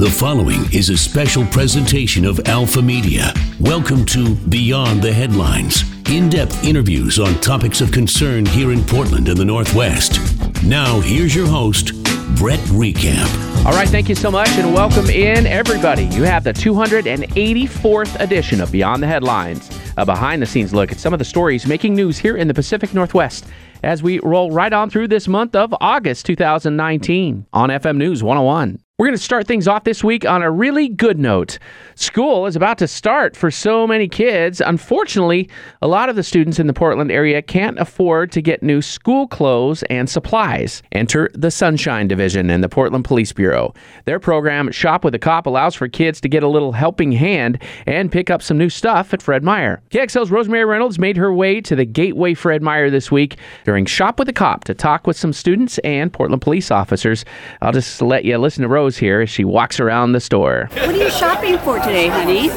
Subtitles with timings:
[0.00, 3.34] The following is a special presentation of Alpha Media.
[3.60, 9.28] Welcome to Beyond the Headlines in depth interviews on topics of concern here in Portland
[9.28, 10.18] and the Northwest.
[10.64, 11.92] Now, here's your host,
[12.36, 13.66] Brett Reckamp.
[13.66, 16.06] All right, thank you so much and welcome in, everybody.
[16.06, 20.98] You have the 284th edition of Beyond the Headlines, a behind the scenes look at
[20.98, 23.44] some of the stories making news here in the Pacific Northwest
[23.82, 28.78] as we roll right on through this month of August 2019 on FM News 101.
[29.00, 31.58] We're going to start things off this week on a really good note.
[31.94, 34.60] School is about to start for so many kids.
[34.60, 35.48] Unfortunately,
[35.80, 39.26] a lot of the students in the Portland area can't afford to get new school
[39.26, 40.82] clothes and supplies.
[40.92, 43.72] Enter the Sunshine Division and the Portland Police Bureau.
[44.04, 47.62] Their program, Shop with a Cop, allows for kids to get a little helping hand
[47.86, 49.80] and pick up some new stuff at Fred Meyer.
[49.88, 54.18] KXL's Rosemary Reynolds made her way to the Gateway Fred Meyer this week during Shop
[54.18, 57.24] with a Cop to talk with some students and Portland police officers.
[57.62, 60.68] I'll just let you listen to Rose here as she walks around the store.
[60.72, 62.50] What are you shopping for today, honey?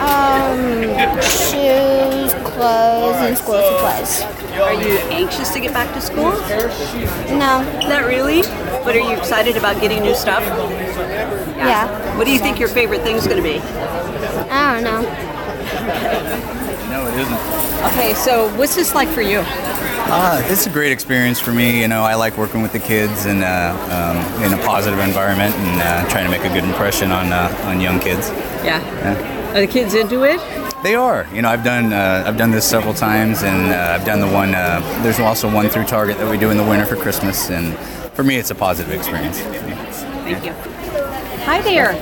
[0.00, 4.22] Um, shoes, clothes, and school supplies.
[4.60, 6.32] Are you anxious to get back to school?
[7.36, 7.62] No.
[7.88, 8.42] Not really.
[8.84, 10.42] But are you excited about getting new stuff?
[11.56, 12.16] Yeah.
[12.16, 13.58] What do you think your favorite thing's going to be?
[14.50, 15.02] I don't know.
[16.90, 17.92] No, it isn't.
[17.92, 19.38] Okay, so what's this like for you?
[20.12, 21.80] Uh, it's a great experience for me.
[21.80, 25.54] You know, I like working with the kids and uh, um, in a positive environment
[25.54, 28.30] and uh, trying to make a good impression on uh, on young kids.
[28.64, 28.80] Yeah.
[29.54, 30.40] Are the kids into it?
[30.82, 31.26] They are.
[31.32, 34.28] You know, I've done uh, I've done this several times, and uh, I've done the
[34.28, 34.54] one.
[34.54, 37.76] Uh, there's also one through Target that we do in the winter for Christmas, and
[38.14, 39.40] for me, it's a positive experience.
[39.40, 40.52] Thank you.
[41.44, 41.94] Hi there.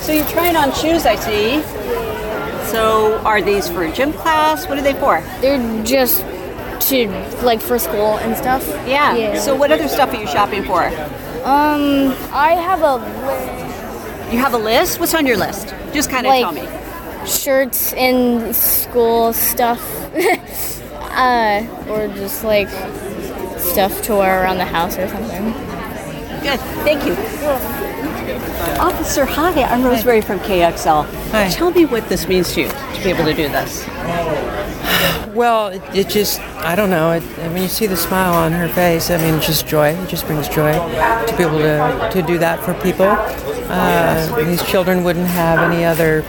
[0.00, 1.62] So you're trying on shoes, I see.
[2.70, 4.66] So are these for gym class?
[4.66, 5.20] What are they for?
[5.40, 6.24] They're just
[6.80, 7.08] to
[7.42, 8.66] like for school and stuff.
[8.86, 9.16] Yeah.
[9.16, 9.38] Yeah.
[9.40, 10.84] So what other stuff are you shopping for?
[11.44, 14.32] um, I have a list.
[14.32, 15.00] You have a list?
[15.00, 15.74] What's on your list?
[15.92, 17.26] Just kind of Like- tell me.
[17.26, 19.80] shirts and school stuff,
[21.10, 22.68] uh, or just like
[23.58, 25.52] stuff to wear around the house or something.
[26.42, 26.60] Good.
[26.86, 27.12] Thank you.
[28.80, 29.62] Officer, hi.
[29.64, 31.04] I'm Rosemary from KXL.
[31.32, 31.48] Hi.
[31.50, 33.84] Tell me what this means to you to be able to do this.
[35.34, 37.12] Well, it, it just, I don't know.
[37.12, 39.10] It, I mean, you see the smile on her face.
[39.10, 39.90] I mean, it's just joy.
[39.90, 43.06] It just brings joy to be able to, to do that for people.
[43.06, 46.24] Uh, these children wouldn't have any other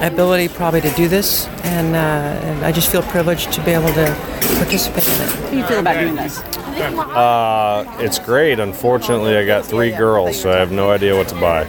[0.00, 3.92] ability probably to do this, and, uh, and I just feel privileged to be able
[3.92, 4.16] to
[4.56, 5.28] participate in it.
[5.28, 6.40] How do you feel about doing this?
[6.40, 8.58] Uh, it's great.
[8.58, 11.64] Unfortunately, I got three girls, so I have no idea what to buy.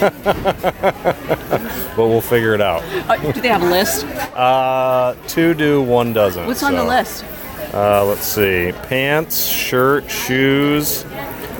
[1.94, 2.82] but we'll figure it out.
[3.08, 4.04] Uh, do they have a list?
[4.34, 6.46] Uh, two do, one doesn't.
[6.46, 7.24] What's on the list?
[7.72, 11.04] Uh, let's see: pants, shirt, shoes,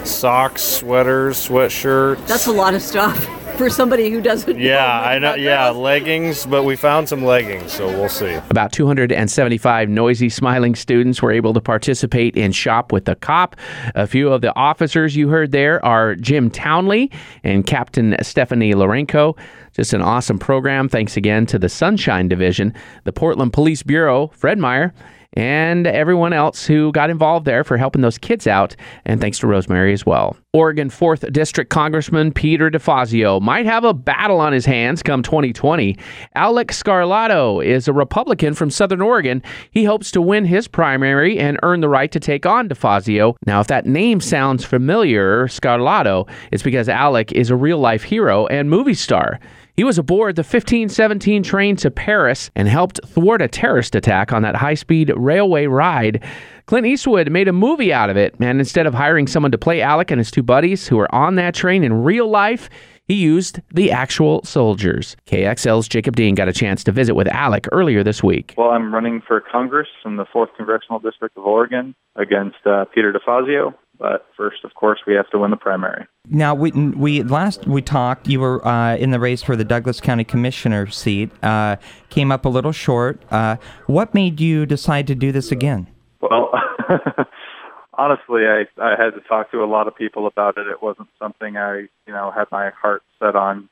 [0.04, 2.24] socks, sweaters, sweatshirt.
[2.26, 4.58] That's a lot of stuff for somebody who doesn't.
[4.58, 5.34] yeah, know I know.
[5.34, 5.76] Yeah, girls.
[5.76, 8.34] leggings, but we found some leggings, so we'll see.
[8.50, 13.56] About 275 noisy, smiling students were able to participate in Shop with the Cop.
[13.94, 17.10] A few of the officers you heard there are Jim Townley
[17.42, 19.36] and Captain Stephanie Lorenko.
[19.74, 20.88] Just an awesome program.
[20.88, 22.72] Thanks again to the Sunshine Division,
[23.04, 24.94] the Portland Police Bureau, Fred Meyer,
[25.34, 28.74] and everyone else who got involved there for helping those kids out.
[29.04, 30.36] And thanks to Rosemary as well.
[30.54, 35.96] Oregon 4th District Congressman Peter DeFazio might have a battle on his hands come 2020.
[36.36, 39.42] Alek Skarlato is a Republican from Southern Oregon.
[39.70, 43.36] He hopes to win his primary and earn the right to take on DeFazio.
[43.46, 48.46] Now, if that name sounds familiar, Skarlato, it's because Alek is a real life hero
[48.46, 49.38] and movie star.
[49.78, 54.42] He was aboard the 1517 train to Paris and helped thwart a terrorist attack on
[54.42, 56.24] that high speed railway ride.
[56.66, 59.78] Clint Eastwood made a movie out of it, and instead of hiring someone to play
[59.78, 62.68] Alek and his two buddies who were on that train in real life,
[63.06, 65.16] he used the actual soldiers.
[65.26, 68.54] KXL's Jacob Dean got a chance to visit with Alek earlier this week.
[68.58, 73.12] Well, I'm running for Congress in the 4th Congressional District of Oregon against uh, Peter
[73.12, 73.74] DeFazio.
[73.98, 76.06] But first, of course, we have to win the primary.
[76.28, 78.28] Now we we last we talked.
[78.28, 81.30] You were uh, in the race for the Douglas County Commissioner seat.
[81.42, 81.76] Uh,
[82.08, 83.20] came up a little short.
[83.30, 83.56] Uh,
[83.86, 85.88] what made you decide to do this again?
[86.20, 86.52] Well,
[87.98, 90.66] honestly, I, I had to talk to a lot of people about it.
[90.68, 93.68] It wasn't something I, you know, had my heart set on.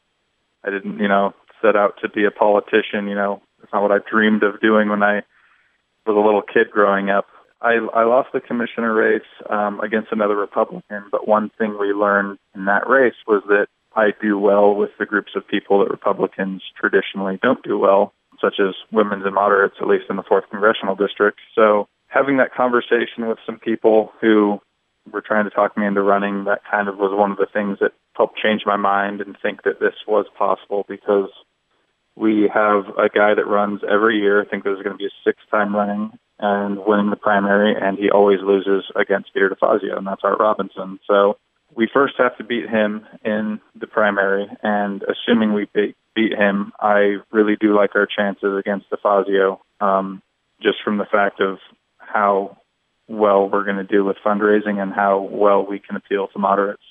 [0.64, 1.32] I didn't, you know,
[1.62, 3.06] set out to be a politician.
[3.06, 5.22] You know, it's not what I dreamed of doing when I
[6.05, 7.26] was a little kid growing up.
[7.61, 12.38] I, I lost the commissioner race um, against another Republican, but one thing we learned
[12.55, 16.62] in that race was that I do well with the groups of people that Republicans
[16.79, 20.94] traditionally don't do well, such as women's and moderates, at least in the 4th Congressional
[20.94, 21.38] District.
[21.55, 24.61] So having that conversation with some people who
[25.11, 27.79] were trying to talk me into running, that kind of was one of the things
[27.81, 31.31] that helped change my mind and think that this was possible because
[32.17, 34.43] we have a guy that runs every year.
[34.43, 37.98] I think there's going to be a sixth time running and winning the primary, and
[37.98, 41.00] he always loses against Peter DeFazio, and that's Art Robinson.
[41.06, 41.38] So
[41.74, 46.72] we first have to beat him in the primary, and assuming we beat, beat him,
[46.80, 50.22] I really do like our chances against DeFazio, um,
[50.62, 51.58] just from the fact of
[51.98, 52.58] how
[53.08, 56.82] well we're going to do with fundraising and how well we can appeal to moderates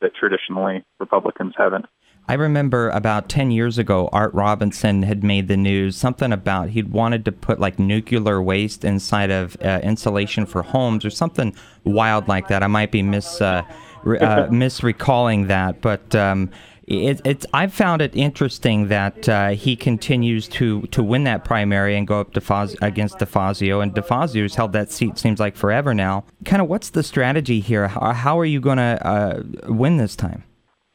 [0.00, 1.86] that traditionally Republicans haven't.
[2.28, 6.92] I remember about 10 years ago, Art Robinson had made the news something about he'd
[6.92, 11.54] wanted to put like nuclear waste inside of uh, insulation for homes or something
[11.84, 12.62] wild like that.
[12.62, 13.62] I might be mis, uh,
[14.02, 16.50] uh, misrecalling that, but um,
[16.86, 21.96] it, it's I've found it interesting that uh, he continues to, to win that primary
[21.96, 26.24] and go up Defaz- against DeFazio, and DeFazio's held that seat seems like forever now.
[26.44, 27.88] Kind of what's the strategy here?
[27.88, 30.44] How, how are you going to uh, win this time?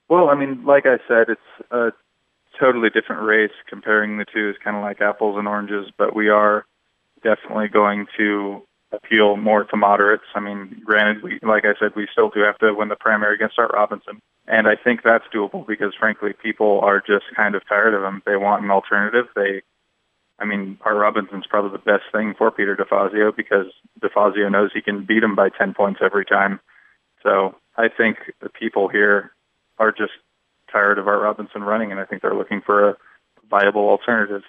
[0.10, 1.92] Well, I mean, like I said, it's a
[2.60, 3.52] totally different race.
[3.68, 6.66] Comparing the two is kind of like apples and oranges, but we are
[7.24, 10.24] definitely going to appeal more to moderates.
[10.36, 13.36] I mean, granted, we, like I said, we still do have to win the primary
[13.36, 17.68] against Art Robinson, and I think that's doable because, frankly, people are just kind of
[17.68, 18.22] tired of him.
[18.26, 19.26] They want an alternative.
[19.36, 19.64] They,
[20.38, 23.68] I mean, Art Robinson's probably the best thing for Peter DeFazio because
[24.02, 26.60] DeFazio knows he can beat him by 10 points every time.
[27.24, 29.32] So I think the people here
[29.80, 30.14] are just
[30.72, 32.98] tired of Art Robinson running, and I think they're looking for a
[33.50, 34.42] viable alternative.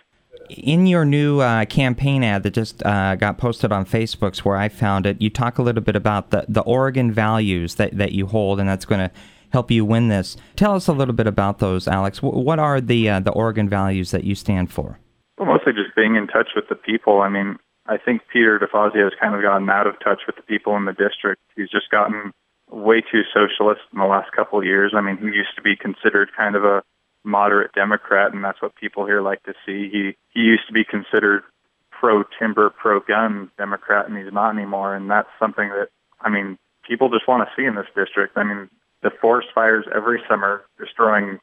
[0.49, 4.69] In your new uh, campaign ad that just uh, got posted on Facebook's where I
[4.69, 8.27] found it, you talk a little bit about the, the Oregon values that, that you
[8.27, 9.15] hold, and that's going to
[9.51, 10.37] help you win this.
[10.57, 12.21] Tell us a little bit about those, Alex.
[12.21, 14.99] What are the uh, the Oregon values that you stand for?
[15.39, 17.21] Well, mostly just being in touch with the people.
[17.21, 17.57] I mean,
[17.87, 20.85] I think Peter DeFazio has kind of gotten out of touch with the people in
[20.85, 21.41] the district.
[21.57, 22.33] He's just gotten
[22.75, 24.93] way too socialist in the last couple of years.
[24.97, 26.83] I mean, he used to be considered kind of a
[27.25, 29.89] moderate Democrat, and that's what people here like to see.
[29.91, 31.43] He he used to be considered
[31.91, 34.95] pro timber, pro gun Democrat, and he's not anymore.
[34.95, 35.89] And that's something that
[36.21, 38.37] I mean, people just want to see in this district.
[38.37, 38.69] I mean,
[39.03, 41.39] the forest fires every summer destroying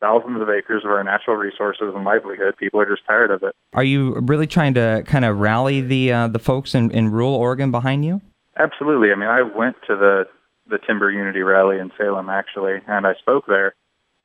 [0.00, 2.56] thousands of acres of our natural resources and livelihood.
[2.58, 3.54] People are just tired of it.
[3.72, 7.34] Are you really trying to kind of rally the uh, the folks in, in rural
[7.34, 8.20] Oregon behind you?
[8.58, 9.12] Absolutely.
[9.12, 10.24] I mean, I went to the
[10.68, 13.74] the Timber Unity rally in Salem actually, and I spoke there,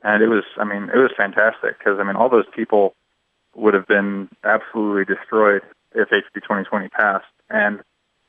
[0.03, 2.95] and it was I mean it was fantastic because I mean all those people
[3.55, 5.61] would have been absolutely destroyed
[5.93, 7.81] if HB 2020 passed, and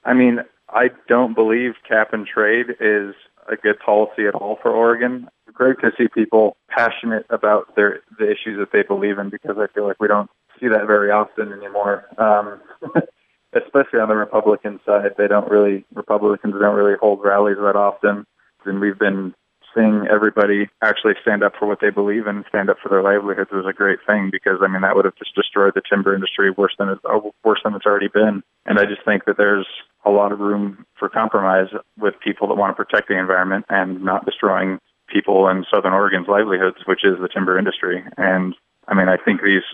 [0.04, 3.14] I mean I don't believe cap and trade is
[3.48, 5.28] a good policy at all for Oregon.
[5.52, 9.66] Great to see people passionate about their the issues that they believe in because I
[9.74, 10.30] feel like we don't
[10.60, 12.06] see that very often anymore.
[12.18, 12.60] Um,
[13.52, 18.26] especially on the Republican side, they don't really Republicans don't really hold rallies that often,
[18.64, 19.34] and we've been
[19.74, 23.02] seeing everybody actually stand up for what they believe in and stand up for their
[23.02, 26.14] livelihoods was a great thing because I mean that would have just destroyed the timber
[26.14, 28.42] industry worse than it uh, worse than it's already been.
[28.66, 29.66] And I just think that there's
[30.04, 31.68] a lot of room for compromise
[31.98, 34.78] with people that want to protect the environment and not destroying
[35.08, 38.04] people in Southern Oregon's livelihoods, which is the timber industry.
[38.16, 38.54] And
[38.88, 39.64] I mean I think these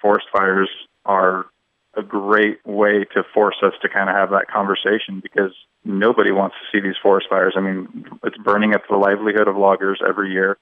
[0.00, 0.70] forest fires
[1.04, 1.46] are
[1.98, 5.52] a great way to force us to kind of have that conversation because
[5.84, 7.54] nobody wants to see these forest fires.
[7.56, 10.56] I mean, it's burning up the livelihood of loggers every year.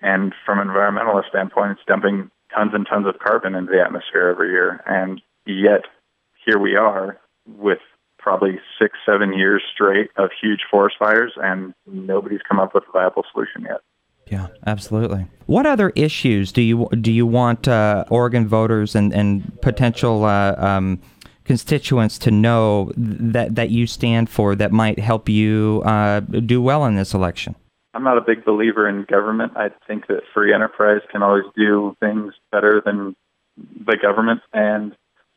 [0.00, 4.28] And from an environmentalist standpoint, it's dumping tons and tons of carbon into the atmosphere
[4.28, 4.82] every year.
[4.86, 5.82] And yet,
[6.46, 7.80] here we are with
[8.18, 12.92] probably six, seven years straight of huge forest fires, and nobody's come up with a
[12.92, 13.80] viable solution yet.
[14.30, 15.26] Yeah, absolutely.
[15.46, 20.54] What other issues do you do you want uh, Oregon voters and and potential uh,
[20.58, 21.00] um,
[21.44, 26.84] constituents to know that that you stand for that might help you uh, do well
[26.84, 27.54] in this election?
[27.94, 29.52] I'm not a big believer in government.
[29.56, 33.16] I think that free enterprise can always do things better than
[33.56, 34.94] the government, and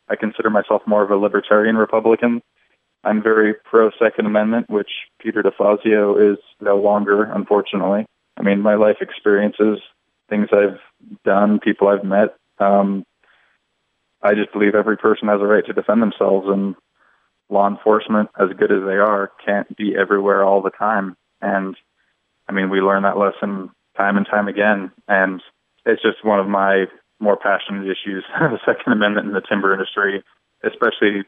[0.08, 2.42] I consider myself more of a libertarian Republican.
[3.04, 8.06] I'm very pro Second Amendment, which Peter DeFazio is no longer, unfortunately.
[8.42, 9.78] I mean, my life experiences,
[10.28, 10.80] things I've
[11.24, 12.36] done, people I've met.
[12.58, 13.04] Um,
[14.20, 16.74] I just believe every person has a right to defend themselves, and
[17.48, 21.16] law enforcement, as good as they are, can't be everywhere all the time.
[21.40, 21.76] And
[22.48, 24.90] I mean, we learn that lesson time and time again.
[25.06, 25.40] And
[25.84, 26.86] it's just one of my
[27.20, 30.24] more passionate issues, the Second Amendment in the timber industry,
[30.64, 31.24] especially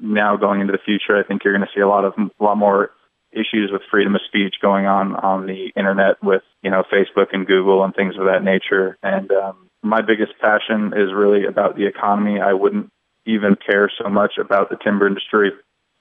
[0.00, 1.16] now going into the future.
[1.16, 2.90] I think you're going to see a lot of a lot more
[3.32, 7.46] issues with freedom of speech going on on the internet with you know Facebook and
[7.46, 8.96] Google and things of that nature.
[9.02, 12.40] And um, my biggest passion is really about the economy.
[12.40, 12.90] I wouldn't
[13.26, 15.52] even care so much about the timber industry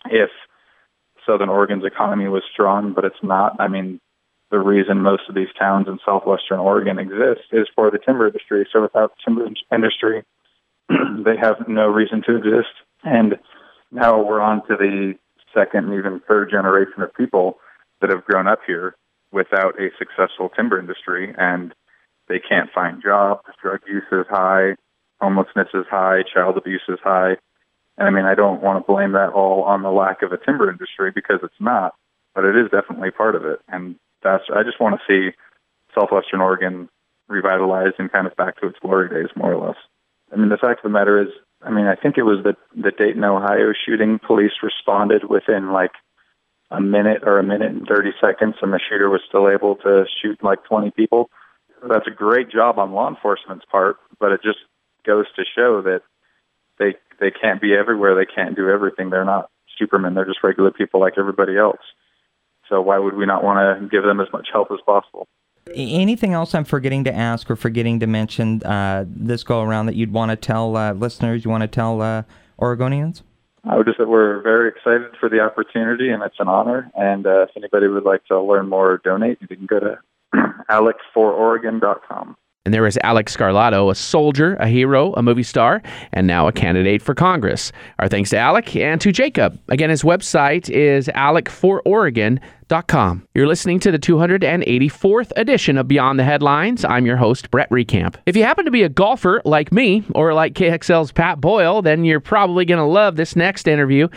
[0.06, 0.30] if
[1.26, 3.60] Southern Oregon's economy was strong, but it's not.
[3.60, 4.00] I mean,
[4.50, 8.68] the reason most of these towns in southwestern Oregon exist is for the timber industry.
[8.72, 10.24] So without the timber industry,
[10.90, 12.72] they have no reason to exist.
[13.04, 13.38] And
[13.92, 15.16] now we're on to the
[15.58, 17.58] second and even third generation of people
[18.02, 18.96] that have grown up here
[19.32, 21.74] without a successful timber industry and
[22.28, 24.76] they can't find jobs, drug use is high,
[25.22, 27.38] homelessness is high, child abuse is high.
[27.98, 30.38] And I mean, I don't want to blame that all on the lack of a
[30.38, 31.96] timber industry because it's not,
[32.36, 33.60] but it is definitely part of it.
[33.68, 35.36] And that's, I just want to see
[35.96, 36.90] Southwestern Oregon
[37.28, 39.78] revitalized and kind of back to its glory days, more or less.
[40.32, 41.30] I mean, the fact of the matter is,
[41.62, 44.20] I mean, I think it was the, the Dayton, Ohio shooting.
[44.20, 45.92] Police responded within like
[46.70, 50.06] a minute or a minute and 30 seconds, and the shooter was still able to
[50.22, 51.30] shoot like 20 people.
[51.88, 54.60] That's a great job on law enforcement's part, but it just
[55.06, 56.02] goes to show that
[56.80, 58.16] they they can't be everywhere.
[58.16, 59.10] They can't do everything.
[59.10, 60.14] They're not supermen.
[60.14, 61.82] They're just regular people like everybody else.
[62.70, 65.28] So why would we not want to give them as much help as possible?
[65.76, 69.96] Anything else I'm forgetting to ask or forgetting to mention uh, this go around that
[69.96, 71.46] you'd want to tell uh, listeners?
[71.46, 72.24] You want to tell uh,
[72.60, 73.22] Oregonians?
[73.64, 76.90] I would just say we're very excited for the opportunity, and it's an honor.
[76.96, 80.00] And uh, if anybody would like to learn more or donate, you can go to
[80.70, 82.38] alec4oregon.com.
[82.68, 85.82] And there is Alex Skarlato, a soldier, a hero, a movie star,
[86.12, 87.72] and now a candidate for Congress.
[88.00, 89.58] Our thanks to Alek and to Jacob.
[89.70, 93.28] Again, his website is alec4oregon.com.
[93.34, 96.84] You're listening to the 284th edition of Beyond the Headlines.
[96.84, 98.18] I'm your host, Brett Reckamp.
[98.26, 102.04] If you happen to be a golfer like me or like KXL's Pat Boyle, then
[102.04, 104.10] you're probably going to love this next interview.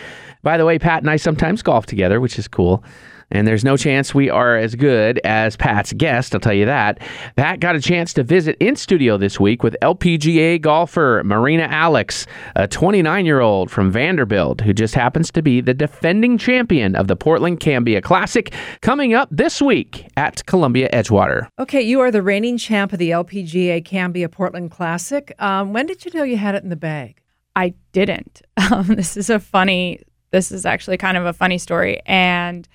[0.43, 2.83] By the way, Pat and I sometimes golf together, which is cool
[3.31, 6.99] and there's no chance we are as good as Pat's guest, I'll tell you that.
[7.37, 12.27] Pat got a chance to visit in studio this week with LPGA golfer Marina Alex,
[12.57, 17.09] a 29 year old from Vanderbilt who just happens to be the defending champion of
[17.09, 21.49] the Portland Cambia Classic coming up this week at Columbia Edgewater.
[21.59, 25.33] Okay, you are the reigning champ of the LPGA Cambia Portland Classic.
[25.39, 27.21] Um, when did you know you had it in the bag?
[27.57, 28.43] I didn't.
[28.71, 32.01] Um, this is a funny, this is actually kind of a funny story.
[32.07, 32.69] And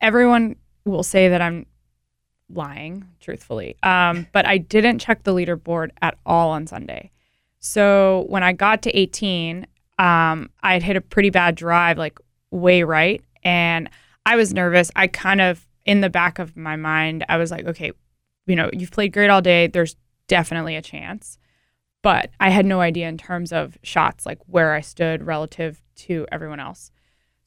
[0.00, 1.66] everyone will say that I'm
[2.48, 3.76] lying, truthfully.
[3.82, 7.10] Um, but I didn't check the leaderboard at all on Sunday.
[7.58, 9.66] So when I got to 18,
[9.98, 12.18] um, I had hit a pretty bad drive, like
[12.50, 13.22] way right.
[13.44, 13.88] And
[14.26, 14.90] I was nervous.
[14.96, 17.92] I kind of, in the back of my mind, I was like, okay,
[18.46, 19.66] you know, you've played great all day.
[19.66, 21.38] There's definitely a chance.
[22.02, 26.26] But I had no idea in terms of shots, like where I stood relative to
[26.32, 26.90] everyone else.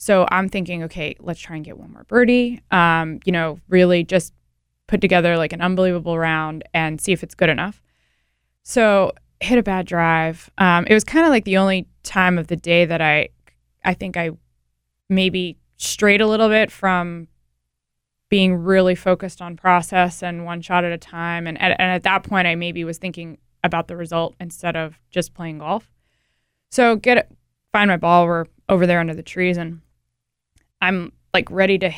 [0.04, 2.60] So I'm thinking, okay, let's try and get one more birdie.
[2.72, 4.34] Um, you know, really just
[4.86, 7.82] put together like an unbelievable round and see if it's good enough.
[8.64, 10.50] So hit a bad drive.
[10.58, 13.30] Um, it was kind of like the only time of the day that I,
[13.86, 14.32] I think I
[15.10, 17.30] maybe strayed a little bit from
[18.28, 21.48] being really focused on process and one shot at a time.
[21.48, 25.34] And and at that point, I maybe was thinking about the result instead of just
[25.34, 25.90] playing golf.
[26.72, 27.32] So get it,
[27.72, 28.26] find my ball.
[28.26, 29.80] We're over there under the trees and
[30.84, 31.92] I'm like ready to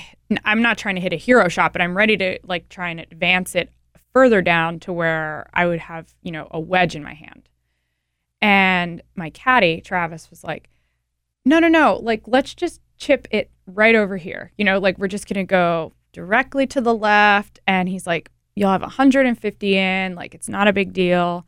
[0.43, 2.99] I'm not trying to hit a hero shot, but I'm ready to like try and
[2.99, 3.71] advance it
[4.13, 7.49] further down to where I would have, you know, a wedge in my hand.
[8.41, 10.69] And my caddy, Travis, was like,
[11.45, 14.51] no, no, no, like let's just chip it right over here.
[14.57, 17.59] You know, like we're just gonna go directly to the left.
[17.65, 21.45] And he's like, you'll have 150 in, like it's not a big deal.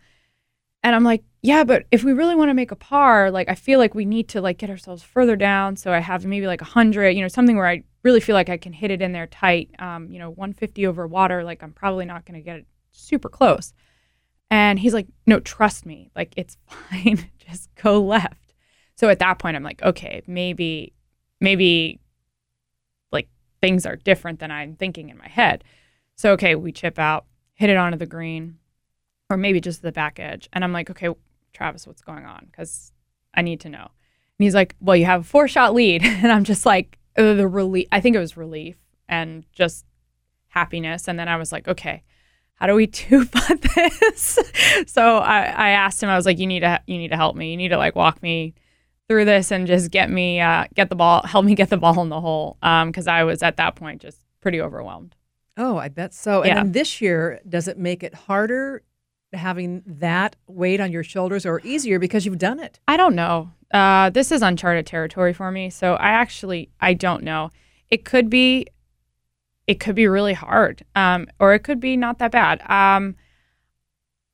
[0.83, 3.55] And I'm like, yeah, but if we really want to make a par, like I
[3.55, 5.77] feel like we need to like get ourselves further down.
[5.77, 8.49] So I have maybe like a hundred, you know, something where I really feel like
[8.49, 9.69] I can hit it in there tight.
[9.79, 13.29] Um, you know, 150 over water, like I'm probably not going to get it super
[13.29, 13.73] close.
[14.51, 18.53] And he's like, no, trust me, like it's fine, just go left.
[18.95, 20.91] So at that point, I'm like, okay, maybe,
[21.39, 22.01] maybe,
[23.13, 23.29] like
[23.61, 25.63] things are different than I'm thinking in my head.
[26.17, 28.57] So okay, we chip out, hit it onto the green
[29.29, 30.49] or maybe just the back edge.
[30.51, 31.09] And I'm like, okay,
[31.57, 32.47] Travis, what's going on?
[32.51, 32.91] Because
[33.33, 33.79] I need to know.
[33.79, 36.03] And he's like, well, you have a four shot lead.
[36.05, 37.87] and I'm just like, uh, the relief.
[37.91, 38.77] I think it was relief
[39.09, 39.83] and just
[40.49, 41.07] happiness.
[41.07, 42.03] And then I was like, okay,
[42.53, 44.37] how do we two putt this?
[44.87, 47.35] so I, I asked him, I was like, you need to, you need to help
[47.35, 47.51] me.
[47.51, 48.53] You need to like walk me
[49.07, 51.99] through this and just get me, uh, get the ball, help me get the ball
[52.01, 52.57] in the hole.
[52.61, 55.15] Um, cause I was at that point just pretty overwhelmed.
[55.55, 56.43] Oh, I bet so.
[56.43, 58.83] And then this year, does it make it harder
[59.33, 62.79] having that weight on your shoulders or easier because you've done it?
[62.87, 63.51] I don't know.
[63.71, 65.69] Uh, this is uncharted territory for me.
[65.69, 67.51] So I actually I don't know.
[67.89, 68.67] It could be
[69.67, 70.83] it could be really hard.
[70.95, 72.61] Um, or it could be not that bad.
[72.69, 73.15] Um,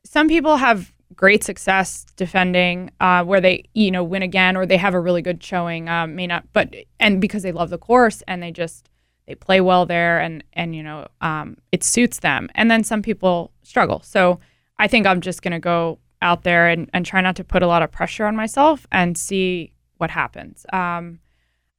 [0.06, 4.78] some people have great success defending, uh, where they you know win again or they
[4.78, 5.90] have a really good showing.
[5.90, 8.90] Um, may not, but and because they love the course and they just
[9.28, 12.50] they play well there and and you know um, it suits them.
[12.54, 14.02] And then some people struggle.
[14.04, 14.40] So
[14.80, 17.68] I think I'm just gonna go out there and, and try not to put a
[17.68, 20.66] lot of pressure on myself and see what happens.
[20.72, 21.20] Um,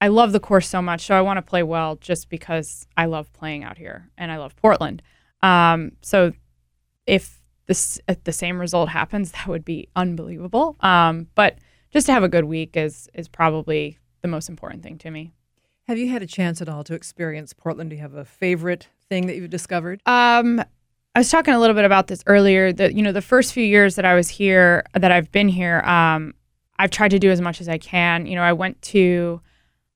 [0.01, 3.07] I love the course so much, so I want to play well just because I
[3.07, 5.03] love playing out here and I love Portland.
[5.43, 6.33] Um, so
[7.07, 10.77] if this the same result happens, that would be unbelievable.
[10.81, 11.59] Um, but
[11.91, 15.33] just to have a good week is is probably the most important thing to me.
[15.87, 17.91] Have you had a chance at all to experience Portland?
[17.91, 20.01] Do you have a favorite thing that you've discovered?
[20.07, 20.63] Um,
[21.15, 22.73] I was talking a little bit about this earlier.
[22.73, 25.81] That you know, the first few years that I was here, that I've been here,
[25.81, 26.35] um,
[26.79, 28.27] I've tried to do as much as I can.
[28.27, 29.41] You know, I went to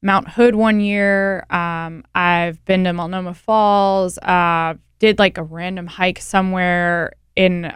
[0.01, 1.45] Mount Hood one year.
[1.51, 4.19] Um, I've been to Multnomah Falls.
[4.19, 7.73] Uh, did like a random hike somewhere in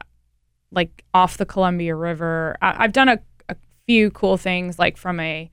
[0.71, 2.57] like off the Columbia River.
[2.63, 3.19] I, have done a,
[3.49, 3.57] a,
[3.87, 5.51] few cool things like from a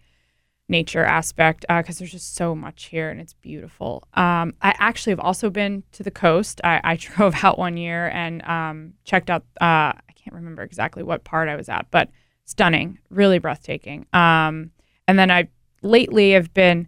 [0.70, 4.04] nature aspect because uh, there's just so much here and it's beautiful.
[4.14, 6.62] Um, I actually have also been to the coast.
[6.64, 9.44] I, I drove out one year and um, checked out.
[9.60, 12.10] Uh, I can't remember exactly what part I was at, but
[12.46, 14.06] stunning, really breathtaking.
[14.14, 14.72] Um,
[15.08, 15.50] and then I
[15.82, 16.88] lately have been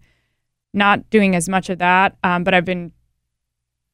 [0.74, 2.92] not doing as much of that, um, but I've been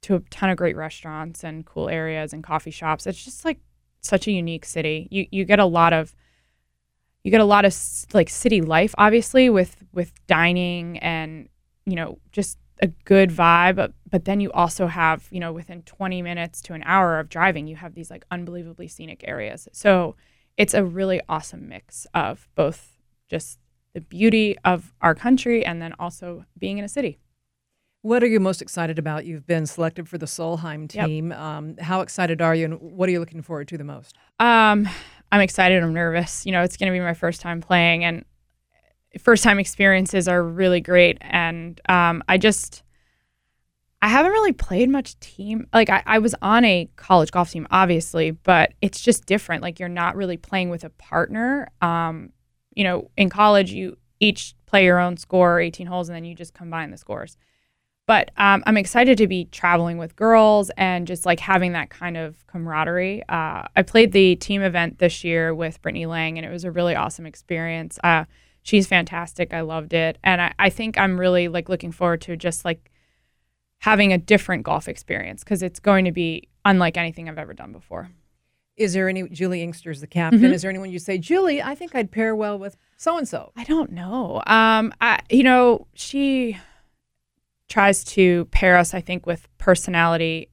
[0.04, 3.08] to a ton of great restaurants and cool areas and coffee shops.
[3.08, 3.60] It's just like
[4.02, 5.08] such a unique city.
[5.12, 6.14] You you get a lot of
[7.28, 7.76] you get a lot of
[8.14, 11.50] like city life obviously with with dining and
[11.86, 16.22] you know just a good vibe but, then you also have you know within 20
[16.22, 20.16] minutes to an hour of driving you have these like unbelievably scenic areas so
[20.56, 23.60] it's a really awesome mix of both just
[23.94, 27.20] the beauty of our country and then also being in a city
[28.04, 29.26] what are you most excited about?
[29.26, 31.32] You've been selected for the Solheim team.
[31.32, 31.40] Yep.
[31.40, 34.16] Um, how excited are you, and what are you looking forward to the most?
[34.40, 34.88] Um,
[35.32, 35.84] I'm excited.
[35.84, 36.46] I'm nervous.
[36.46, 38.26] You know, it's going to be my first time playing, and
[39.20, 41.18] first time experiences are really great.
[41.22, 42.84] And um, I just,
[44.02, 45.68] I haven't really played much team.
[45.74, 49.64] Like I, I was on a college golf team, obviously, but it's just different.
[49.64, 51.68] Like you're not really playing with a partner.
[51.82, 52.32] Um,
[52.74, 56.36] you know, in college, you each play your own score, 18 holes, and then you
[56.36, 57.38] just combine the scores.
[58.08, 62.16] But um, I'm excited to be traveling with girls and just like having that kind
[62.16, 63.22] of camaraderie.
[63.28, 66.72] Uh, I played the team event this year with Brittany Lang, and it was a
[66.72, 68.00] really awesome experience.
[68.06, 68.24] Uh,
[68.64, 69.54] she's fantastic.
[69.54, 72.90] I loved it, and I, I think I'm really like looking forward to just like
[73.80, 77.74] having a different golf experience because it's going to be unlike anything I've ever done
[77.74, 78.10] before.
[78.78, 80.40] Is there any Juli Inkster's the captain?
[80.40, 80.54] Mm-hmm.
[80.54, 81.62] Is there anyone you say, Juli?
[81.62, 83.52] I think I'd pair well with so and so.
[83.58, 84.42] I don't know.
[84.46, 86.58] Um, I you know she
[87.68, 90.50] tries to pair us, I think, with personality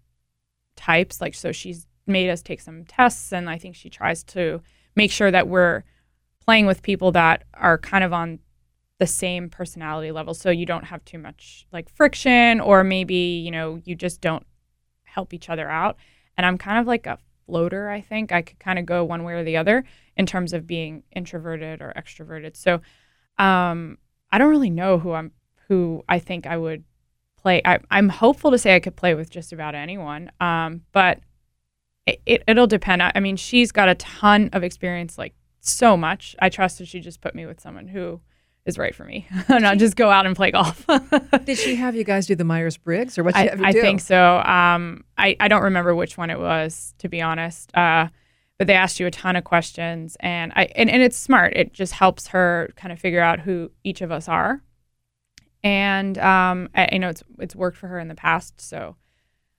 [0.77, 1.21] types.
[1.21, 4.61] Like, so she's made us take some tests, and I think she tries to
[4.97, 5.83] make sure that we're
[6.45, 8.39] playing with people that are kind of on
[8.99, 10.35] the same personality level.
[10.35, 14.47] So you don't have too much like friction, or maybe, you know, you just don't
[15.05, 15.97] help each other out.
[16.37, 18.33] And I'm kind of like a floater, I think.
[18.33, 19.85] I could kind of go one way or the other
[20.17, 22.57] in terms of being introverted or extroverted.
[22.57, 22.81] So
[23.39, 23.99] um,
[24.31, 25.33] I don't really know who I'm
[25.69, 26.85] who I think I would
[27.45, 27.61] play.
[27.65, 31.21] I, am hopeful to say I could play with just about anyone, um, but
[32.07, 33.03] it, it, will depend.
[33.03, 36.35] I, I, mean, she's got a ton of experience, like so much.
[36.41, 38.21] I trust that she just put me with someone who
[38.65, 40.87] is right for me, and not just go out and play golf.
[41.45, 43.37] Did she have you guys do the Myers Briggs, or what?
[43.37, 44.39] I, I think so.
[44.39, 47.71] Um, I I don't remember which one it was, to be honest.
[47.77, 48.09] Uh,
[48.57, 51.53] but they asked you a ton of questions, and I and, and it's smart.
[51.55, 54.63] It just helps her kind of figure out who each of us are
[55.65, 58.61] and um, I, I know it's it's worked for her in the past.
[58.61, 58.95] So,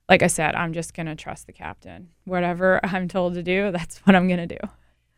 [0.07, 2.09] like I said, I'm just gonna trust the captain.
[2.23, 4.59] Whatever I'm told to do, that's what I'm gonna do.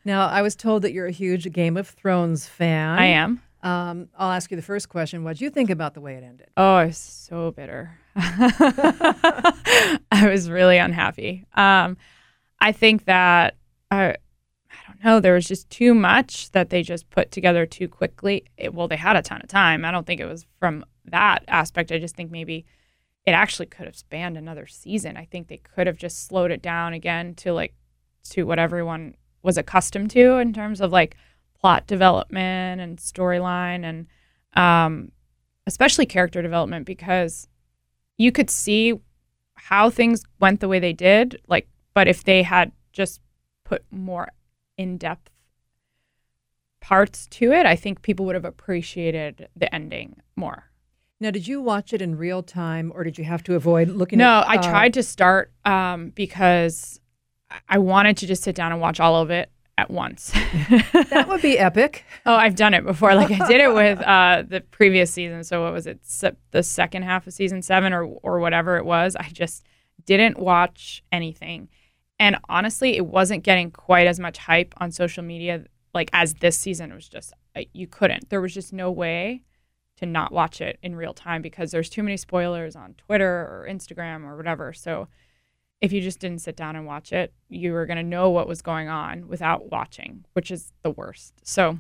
[0.06, 2.97] Now, I was told that you're a huge Game of Thrones fan.
[2.97, 3.41] I am.
[3.62, 5.26] Um, I'll ask you the first question.
[5.26, 6.47] What do you think about the way it ended?
[6.56, 8.00] Oh, I was so bitter.
[8.15, 9.54] I
[10.23, 11.45] was really unhappy.
[11.54, 11.97] Um,
[12.62, 13.58] I think that
[13.91, 14.13] uh,
[14.88, 15.19] don't know.
[15.19, 18.45] There was just too much that they just put together too quickly.
[18.58, 19.86] It, well, they had a ton of time.
[19.86, 21.91] I don't think it was from that aspect.
[21.91, 22.65] I just think maybe
[23.26, 25.17] it actually could have spanned another season.
[25.17, 27.73] I think they could have just slowed it down again to like
[28.30, 31.15] to what everyone was accustomed to in terms of like
[31.60, 34.08] plot development and storyline and
[34.54, 35.12] um,
[35.65, 37.47] especially character development because
[38.17, 38.93] you could see
[39.56, 43.21] how things went the way they did like but if they had just
[43.65, 44.30] put more
[44.78, 45.30] in depth
[46.80, 50.66] parts to it, I think people would have appreciated the ending more.
[51.20, 54.20] Now, did you watch it in real time, or did you have to avoid looking?
[54.20, 57.00] No, at, uh, I tried to start um, because
[57.68, 60.32] I wanted to just sit down and watch all of it at once.
[61.10, 62.04] that would be epic.
[62.26, 63.16] Oh, I've done it before.
[63.16, 65.44] Like I did it with uh, the previous season.
[65.44, 66.00] So what was it?
[66.04, 69.16] Se- the second half of season seven or or whatever it was.
[69.16, 69.63] I just
[70.06, 71.70] didn't watch anything,
[72.19, 76.58] and honestly, it wasn't getting quite as much hype on social media like as this
[76.58, 76.91] season.
[76.91, 77.34] It was just
[77.73, 78.30] you couldn't.
[78.30, 79.43] There was just no way
[79.97, 83.67] to not watch it in real time because there's too many spoilers on Twitter or
[83.69, 84.71] Instagram or whatever.
[84.73, 85.08] So
[85.82, 88.47] if you just didn't sit down and watch it, you were going to know what
[88.47, 91.34] was going on without watching, which is the worst.
[91.43, 91.80] So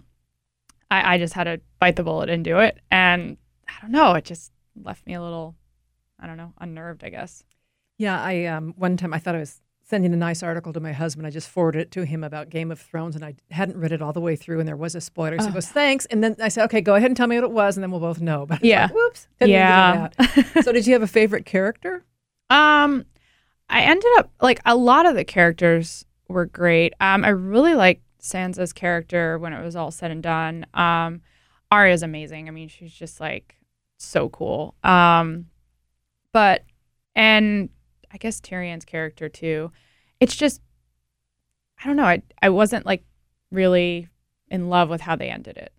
[0.89, 2.79] I, I, just had to bite the bullet and do it.
[2.91, 5.55] And I don't know, it just left me a little,
[6.19, 7.43] I don't know, unnerved, I guess.
[7.97, 10.91] Yeah, I um, one time I thought I was sending a nice article to my
[10.91, 11.25] husband.
[11.25, 14.01] I just forwarded it to him about Game of Thrones, and I hadn't read it
[14.01, 15.37] all the way through, and there was a spoiler.
[15.39, 15.47] So oh.
[15.47, 17.51] he goes, "Thanks," and then I said, "Okay, go ahead and tell me what it
[17.51, 20.09] was, and then we'll both know." But yeah, like, whoops, yeah.
[20.61, 22.03] so, did you have a favorite character?
[22.49, 23.05] Um,
[23.69, 26.93] I ended up like a lot of the characters were great.
[26.99, 30.65] Um, I really liked Sansa's character when it was all said and done.
[30.73, 31.21] Um,
[31.71, 32.47] Arya's amazing.
[32.47, 33.57] I mean, she's just like
[33.97, 34.75] so cool.
[34.83, 35.47] Um,
[36.33, 36.63] but
[37.15, 37.69] and
[38.11, 39.71] I guess Tyrion's character too.
[40.19, 40.61] It's just
[41.83, 42.05] I don't know.
[42.05, 43.03] I I wasn't like
[43.51, 44.07] really
[44.49, 45.73] in love with how they ended it.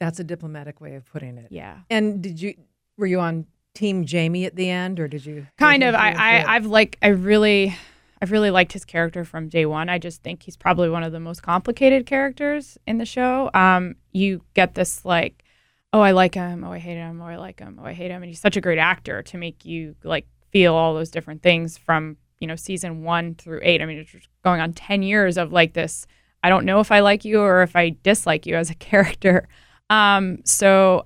[0.00, 1.48] That's a diplomatic way of putting it.
[1.50, 1.78] Yeah.
[1.90, 2.54] And did you
[2.96, 5.46] were you on team Jaime at the end, or did you?
[5.58, 5.94] Kind of.
[5.94, 7.74] I, I I've like I really.
[8.22, 9.90] I've really liked his character from day one.
[9.90, 13.50] I just think he's probably one of the most complicated characters in the show.
[13.52, 15.44] Um, you get this like,
[15.92, 18.10] oh, I like him, oh, I hate him, oh, I like him, oh, I hate
[18.10, 21.42] him, and he's such a great actor to make you like feel all those different
[21.42, 23.82] things from you know season one through eight.
[23.82, 24.14] I mean, it's
[24.44, 26.06] going on ten years of like this.
[26.44, 29.48] I don't know if I like you or if I dislike you as a character.
[29.90, 31.02] Um, so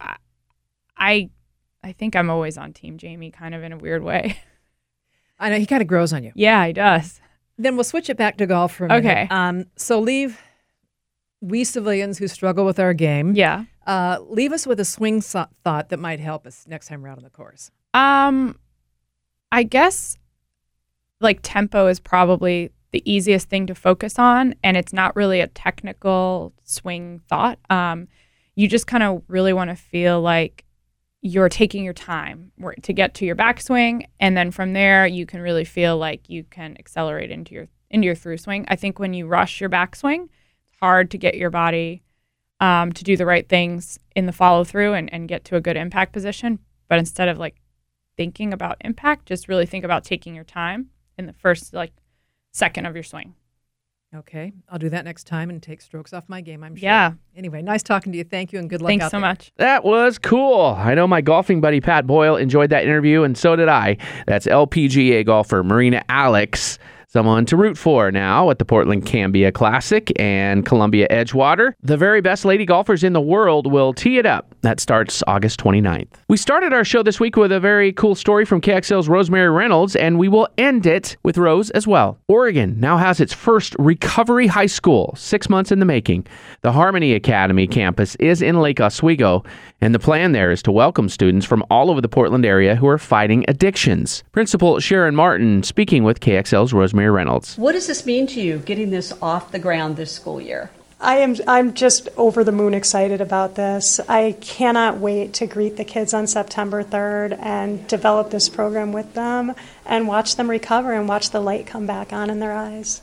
[0.97, 1.31] I
[1.83, 4.39] I think I'm always on Team Jaime, kind of in a weird way.
[5.41, 6.33] I know he kind of grows on you.
[6.35, 7.21] Yeah, he does.
[7.57, 9.01] Then we'll switch it back to golf for a minute.
[9.09, 9.29] Okay.
[9.31, 10.41] Um, so leave
[11.41, 13.35] we civilians who struggle with our game.
[13.35, 13.65] Yeah.
[13.87, 17.19] Uh, leave us with a swing so- thought that might help us next time around
[17.19, 17.71] on the course.
[17.95, 18.59] Um,
[19.51, 20.17] I guess
[21.21, 25.47] like tempo is probably the easiest thing to focus on, and it's not really a
[25.49, 27.59] technical swing thought.
[27.69, 28.09] Um,
[28.55, 30.65] you just kind of really want to feel like
[31.21, 35.41] you're taking your time to get to your backswing and then from there you can
[35.41, 39.15] really feel like you can accelerate into your into your through swing i think when
[39.15, 40.25] you rush your backswing
[40.63, 42.03] it's hard to get your body
[42.61, 45.61] um, to do the right things in the follow through and, and get to a
[45.61, 46.59] good impact position
[46.89, 47.57] but instead of like
[48.19, 51.93] thinking about impact just really think about taking your time in the first like
[52.53, 53.35] second of your swing
[54.17, 56.83] Okay, I'll do that next time and take strokes off my game, I'm sure.
[56.83, 57.13] Yeah.
[57.37, 58.25] Anyway, nice talking to you.
[58.25, 58.89] Thank you and good luck.
[58.89, 59.21] Thanks so there.
[59.21, 59.53] much.
[59.57, 60.75] That was cool.
[60.79, 63.99] I know my golfing buddy Pat Boyle enjoyed that interview, and so did I.
[64.27, 66.79] That's LPGA golfer Marina Alex
[67.09, 71.73] someone to root for now at the Portland Cambia Classic and Columbia Edgewater.
[71.83, 74.55] The very best lady golfers in the world will tee it up.
[74.61, 76.09] That starts August 29th.
[76.29, 79.97] We started our show this week with a very cool story from KXL's Rosemary Reynolds,
[79.97, 82.19] and we will end it with Rose as well.
[82.29, 86.27] Oregon now has its first recovery high school, six months in the making.
[86.61, 89.45] The Harmony Academy campus is in Lake Oswego,
[89.81, 92.89] and the plan there is to welcome students from all over the Portland area who
[92.89, 94.25] are fighting addictions.
[94.33, 97.57] Principal Sharon Martin speaking with KXL's Rosemary Reynolds.
[97.57, 100.71] What does this mean to you, getting this off the ground this school year?
[101.01, 104.01] I am I'm just over the moon excited about this.
[104.09, 109.15] I cannot wait to greet the kids on September 3rd and develop this program with
[109.15, 109.55] them
[109.87, 113.03] and watch them recover and watch the light come back on in their eyes.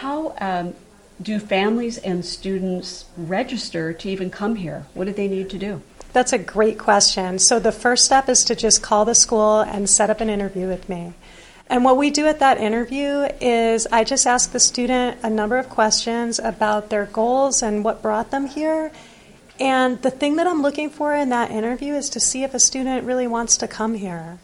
[0.00, 0.74] How um,
[1.20, 4.86] do families and students register to even come here?
[4.94, 5.82] What do they need to do?
[6.12, 7.38] That's a great question.
[7.38, 10.68] So the first step is to just call the school and set up an interview
[10.68, 11.14] with me.
[11.68, 15.56] And what we do at that interview is I just ask the student a number
[15.56, 18.92] of questions about their goals and what brought them here.
[19.58, 22.58] And the thing that I'm looking for in that interview is to see if a
[22.58, 24.38] student really wants to come here.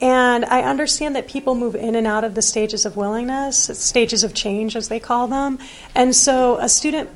[0.00, 4.24] And I understand that people move in and out of the stages of willingness, stages
[4.24, 5.58] of change, as they call them.
[5.94, 7.10] And so a student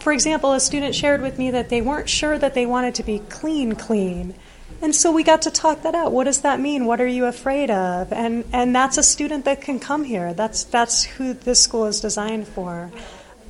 [0.00, 3.02] for example, a student shared with me that they weren't sure that they wanted to
[3.02, 4.34] be clean, clean.
[4.82, 6.12] And so we got to talk that out.
[6.12, 6.84] What does that mean?
[6.84, 8.12] What are you afraid of?
[8.12, 10.34] And and that's a student that can come here.
[10.34, 12.90] That's that's who this school is designed for.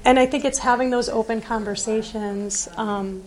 [0.05, 3.25] And I think it's having those open conversations um,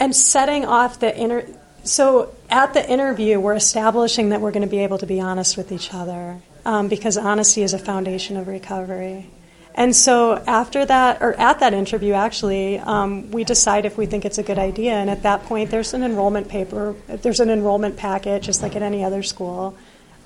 [0.00, 1.46] and setting off the inner.
[1.84, 5.56] So at the interview, we're establishing that we're going to be able to be honest
[5.56, 9.30] with each other um, because honesty is a foundation of recovery.
[9.74, 14.24] And so after that, or at that interview, actually, um, we decide if we think
[14.24, 14.92] it's a good idea.
[14.92, 18.82] And at that point, there's an enrollment paper, there's an enrollment packet, just like at
[18.82, 19.76] any other school.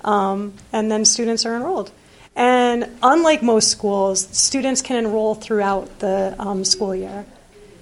[0.03, 1.91] Um, and then students are enrolled.
[2.35, 7.25] And unlike most schools, students can enroll throughout the um, school year.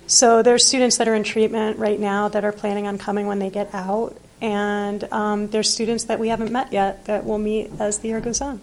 [0.07, 3.39] So there's students that are in treatment right now that are planning on coming when
[3.39, 7.71] they get out, and um, there's students that we haven't met yet that we'll meet
[7.79, 8.61] as the year goes on.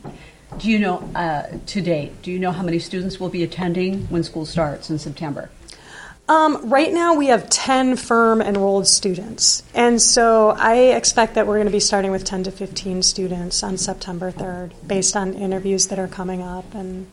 [0.59, 2.23] Do you know uh, to date?
[2.23, 5.51] Do you know how many students will be attending when school starts in September?
[6.27, 9.63] Um, right now, we have 10 firm enrolled students.
[9.75, 13.63] And so I expect that we're going to be starting with 10 to 15 students
[13.63, 16.75] on September 3rd based on interviews that are coming up.
[16.75, 17.11] And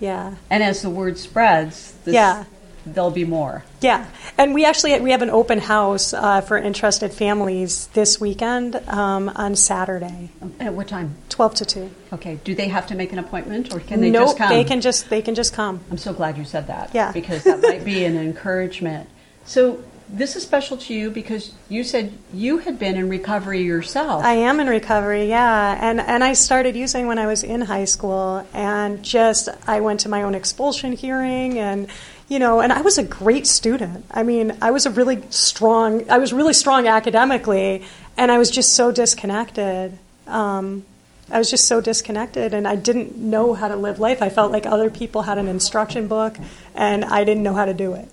[0.00, 0.36] yeah.
[0.48, 2.44] And as the word spreads, this, yeah.
[2.86, 3.64] There'll be more.
[3.80, 4.06] Yeah.
[4.38, 9.28] And we actually we have an open house uh, for interested families this weekend um,
[9.30, 10.30] on Saturday.
[10.60, 11.14] At what time?
[11.28, 11.90] 12 to 2.
[12.14, 12.38] Okay.
[12.44, 14.48] Do they have to make an appointment or can they nope, just come?
[14.50, 15.80] they can just they can just come.
[15.90, 16.94] I'm so glad you said that.
[16.94, 17.12] Yeah.
[17.12, 19.08] Because that might be an encouragement.
[19.44, 24.22] So this is special to you because you said you had been in recovery yourself.
[24.22, 25.78] I am in recovery, yeah.
[25.80, 30.00] And and I started using when I was in high school and just I went
[30.00, 31.88] to my own expulsion hearing and
[32.28, 34.04] you know, and I was a great student.
[34.10, 37.84] I mean, I was a really strong I was really strong academically
[38.16, 39.98] and I was just so disconnected.
[40.26, 40.84] Um,
[41.30, 44.22] I was just so disconnected and I didn't know how to live life.
[44.22, 46.36] I felt like other people had an instruction book
[46.74, 48.08] and I didn't know how to do it.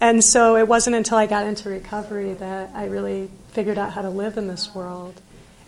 [0.00, 4.02] And so it wasn't until I got into recovery that I really figured out how
[4.02, 5.20] to live in this world.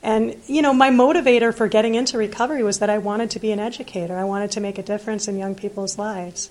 [0.03, 3.51] And, you know, my motivator for getting into recovery was that I wanted to be
[3.53, 4.17] an educator.
[4.17, 6.51] I wanted to make a difference in young people's lives.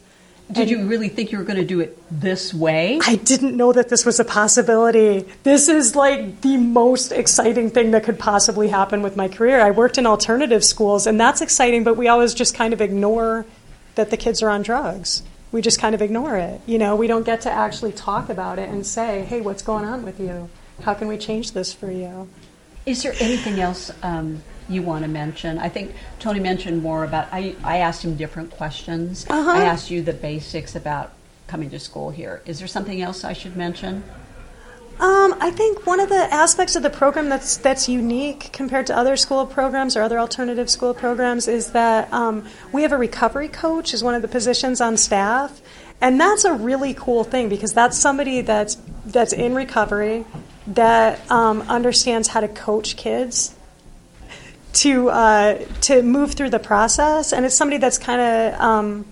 [0.51, 2.99] Did you really think you were going to do it this way?
[3.05, 5.25] I didn't know that this was a possibility.
[5.43, 9.61] This is like the most exciting thing that could possibly happen with my career.
[9.61, 13.45] I worked in alternative schools, and that's exciting, but we always just kind of ignore
[13.93, 15.21] that the kids are on drugs.
[15.51, 16.61] We just kind of ignore it.
[16.65, 19.85] You know, we don't get to actually talk about it and say, hey, what's going
[19.85, 20.49] on with you?
[20.81, 22.27] How can we change this for you?
[22.87, 25.57] Is there anything else um, you want to mention?
[25.57, 27.27] I think Tony mentioned more about.
[27.31, 29.25] I, I asked him different questions.
[29.29, 29.51] Uh-huh.
[29.51, 31.11] I asked you the basics about
[31.47, 32.41] coming to school here.
[32.45, 34.03] Is there something else I should mention?
[34.99, 38.97] Um, I think one of the aspects of the program that's that's unique compared to
[38.97, 43.47] other school programs or other alternative school programs is that um, we have a recovery
[43.47, 45.61] coach as one of the positions on staff,
[46.01, 50.25] and that's a really cool thing because that's somebody that's that's in recovery
[50.67, 53.55] that um, understands how to coach kids
[54.79, 59.05] to uh, to move through the process, and it's somebody that's kind of um,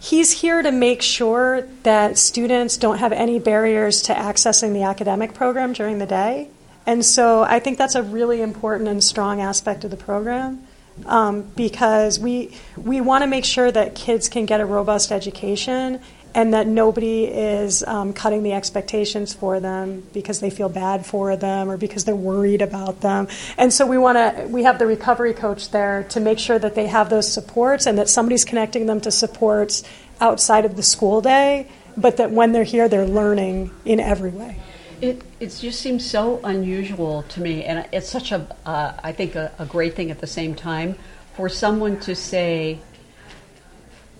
[0.00, 5.32] he's here to make sure that students don't have any barriers to accessing the academic
[5.32, 6.48] program during the day.
[6.86, 10.66] And so I think that's a really important and strong aspect of the program
[11.06, 16.00] um, because we we want to make sure that kids can get a robust education
[16.34, 21.36] and that nobody is um, cutting the expectations for them because they feel bad for
[21.36, 23.28] them or because they're worried about them.
[23.58, 26.74] And so we want to we have the recovery coach there to make sure that
[26.74, 29.82] they have those supports and that somebody's connecting them to supports
[30.20, 34.56] outside of the school day, but that when they're here, they're learning in every way.
[35.00, 39.34] It, it just seems so unusual to me, and it's such a, uh, I think,
[39.34, 40.94] a, a great thing at the same time
[41.34, 42.78] for someone to say,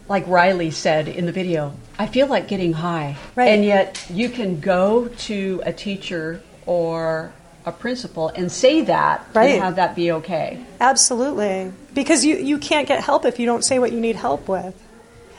[0.08, 3.16] like Riley said in the video, I feel like getting high.
[3.34, 3.48] Right.
[3.48, 7.32] And yet you can go to a teacher or
[7.64, 9.52] a principal and say that Right.
[9.52, 10.64] and have that be okay.
[10.80, 11.72] Absolutely.
[11.94, 14.74] Because you, you can't get help if you don't say what you need help with.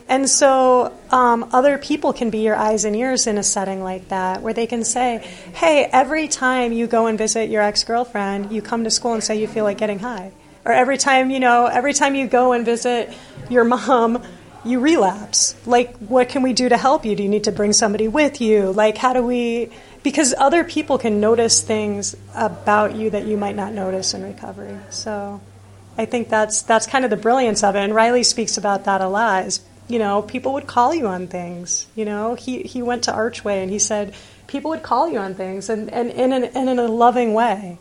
[0.08, 4.10] And so um, other people can be your eyes and ears in a setting like
[4.10, 5.20] that, where they can say,
[5.54, 9.24] hey, every time you go and visit your ex girlfriend, you come to school and
[9.24, 10.32] say you feel like getting high.
[10.66, 13.14] Or every time, you know, every time you go and visit
[13.50, 14.24] your mom,
[14.66, 15.56] you relapse.
[15.66, 17.16] Like, what can we do to help you?
[17.16, 18.72] Do you need to bring somebody with you?
[18.72, 19.70] Like, how do we.
[20.04, 24.78] Because other people can notice things about you that you might not notice in recovery.
[24.90, 25.42] So
[25.98, 27.80] I think that's that's kind of the brilliance of it.
[27.80, 29.46] And Riley speaks about that a lot.
[29.46, 31.88] Is you know, people would call you on things.
[31.96, 34.14] You know, he he went to Archway and he said
[34.48, 37.78] people would call you on things and, and, in, and in a loving way,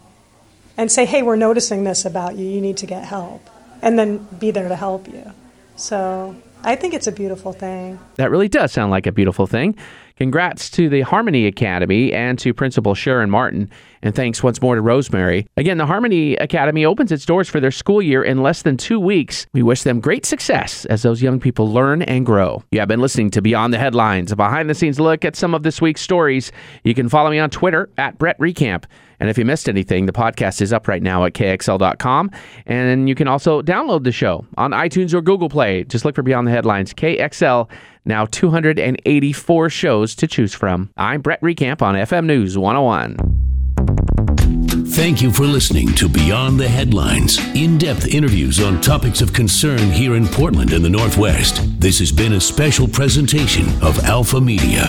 [0.76, 2.46] and say, hey, we're noticing this about you.
[2.46, 3.48] You need to get help,
[3.82, 5.32] and then be there to help you.
[5.76, 7.98] So I think it's a beautiful thing.
[8.16, 9.76] That really does sound like a beautiful thing.
[10.16, 13.68] Congrats to the Harmony Academy and to Principal Sharon Martin.
[14.02, 15.46] And thanks once more to Rosemary.
[15.56, 19.00] Again, the Harmony Academy opens its doors for their school year in less than two
[19.00, 19.46] weeks.
[19.52, 22.62] We wish them great success as those young people learn and grow.
[22.70, 25.54] You have been listening to Beyond the Headlines, a behind the scenes look at some
[25.54, 26.52] of this week's stories.
[26.84, 28.84] You can follow me on Twitter at Brett Reckamp.
[29.22, 32.32] And if you missed anything, the podcast is up right now at kxl.com.
[32.66, 35.84] And you can also download the show on iTunes or Google Play.
[35.84, 37.70] Just look for Beyond the Headlines KXL.
[38.04, 40.90] Now 284 shows to choose from.
[40.96, 43.16] I'm Brett Reckamp on FM News 101.
[44.88, 49.92] Thank you for listening to Beyond the Headlines, in depth interviews on topics of concern
[49.92, 51.60] here in Portland and the Northwest.
[51.80, 54.88] This has been a special presentation of Alpha Media.